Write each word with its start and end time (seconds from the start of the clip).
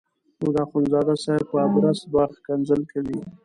نو 0.39 0.47
د 0.55 0.57
اخندزاده 0.65 1.15
صاحب 1.23 1.43
په 1.49 1.57
ادرس 1.65 1.99
به 2.11 2.23
ښکنځل 2.35 2.81
کوي. 2.91 3.19